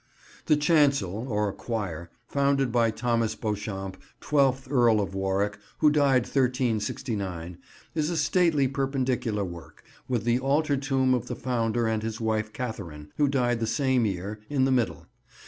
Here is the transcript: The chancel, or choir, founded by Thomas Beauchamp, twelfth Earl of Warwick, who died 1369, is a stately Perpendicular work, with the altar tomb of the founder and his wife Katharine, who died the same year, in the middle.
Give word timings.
The 0.47 0.57
chancel, 0.57 1.27
or 1.29 1.53
choir, 1.53 2.09
founded 2.27 2.71
by 2.71 2.89
Thomas 2.89 3.35
Beauchamp, 3.35 4.01
twelfth 4.19 4.67
Earl 4.67 4.99
of 4.99 5.13
Warwick, 5.13 5.59
who 5.77 5.91
died 5.91 6.23
1369, 6.23 7.59
is 7.93 8.09
a 8.09 8.17
stately 8.17 8.67
Perpendicular 8.67 9.45
work, 9.45 9.83
with 10.07 10.23
the 10.23 10.39
altar 10.39 10.75
tomb 10.77 11.13
of 11.13 11.27
the 11.27 11.35
founder 11.35 11.85
and 11.85 12.01
his 12.01 12.19
wife 12.19 12.51
Katharine, 12.51 13.11
who 13.17 13.27
died 13.27 13.59
the 13.59 13.67
same 13.67 14.07
year, 14.07 14.39
in 14.49 14.65
the 14.65 14.71
middle. 14.71 15.05